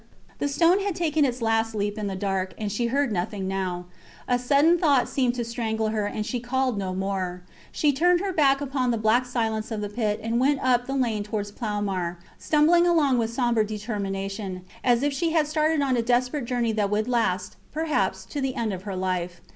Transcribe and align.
The 0.39 0.47
stone 0.47 0.79
had 0.79 0.95
taken 0.95 1.25
its 1.25 1.43
last 1.43 1.75
leap 1.75 1.95
in 1.95 2.07
the 2.07 2.15
dark, 2.15 2.55
and 2.57 2.71
she 2.71 2.87
heard 2.87 3.11
nothing 3.11 3.47
now. 3.47 3.85
A 4.27 4.39
sudden 4.39 4.79
thought 4.79 5.07
seemed 5.07 5.35
to 5.35 5.45
strangle 5.45 5.89
her, 5.89 6.07
and 6.07 6.25
she 6.25 6.39
called 6.39 6.79
no 6.79 6.95
more. 6.95 7.43
She 7.71 7.93
turned 7.93 8.19
her 8.19 8.33
back 8.33 8.61
upon 8.61 8.89
the 8.89 8.97
black 8.97 9.27
silence 9.27 9.69
of 9.69 9.79
the 9.79 9.89
pit 9.89 10.19
and 10.23 10.39
went 10.39 10.59
up 10.63 10.87
the 10.87 10.95
lane 10.95 11.21
towards 11.21 11.51
Ploumar, 11.51 12.17
stumbling 12.39 12.87
along 12.87 13.19
with 13.19 13.31
sombre 13.31 13.63
determination, 13.63 14.63
as 14.83 15.03
if 15.03 15.13
she 15.13 15.33
had 15.33 15.45
started 15.45 15.83
on 15.83 15.95
a 15.95 16.01
desperate 16.01 16.45
journey 16.45 16.71
that 16.71 16.89
would 16.89 17.07
last, 17.07 17.57
perhaps, 17.71 18.25
to 18.25 18.41
the 18.41 18.55
end 18.55 18.73
of 18.73 18.81
her 18.81 18.95
life. 18.95 19.39